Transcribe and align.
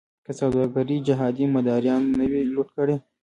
که 0.25 0.31
سوداګري 0.39 0.95
جهادي 1.07 1.45
مداریانو 1.55 2.09
نه 2.19 2.25
وی 2.31 2.43
لوټ 2.53 2.67
کړې. 2.77 2.95